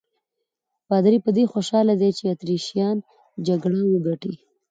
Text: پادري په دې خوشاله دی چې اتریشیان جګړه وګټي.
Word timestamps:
پادري 0.87 1.17
په 1.25 1.29
دې 1.37 1.43
خوشاله 1.51 1.93
دی 2.01 2.09
چې 2.17 2.23
اتریشیان 2.33 2.97
جګړه 3.47 3.79
وګټي. 3.93 4.33